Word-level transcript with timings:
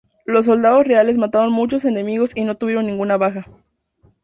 Los 0.25 0.47
soldados 0.47 0.87
reales 0.87 1.19
mataron 1.19 1.53
muchos 1.53 1.85
enemigos 1.85 2.31
y 2.33 2.41
no 2.43 2.55
tuvieron 2.57 2.87
ninguna 2.87 3.17
baja. 3.17 3.45